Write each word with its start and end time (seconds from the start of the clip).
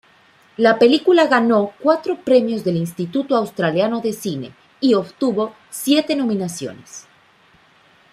La 0.57 0.79
película 0.79 1.27
ganó 1.27 1.73
cuatro 1.79 2.17
premios 2.23 2.63
del 2.63 2.75
Instituto 2.77 3.35
Australiano 3.35 4.01
del 4.01 4.15
Cine, 4.15 4.51
y 4.79 4.95
obtuvo 4.95 5.53
siete 5.69 6.15
nominaciones. 6.15 7.05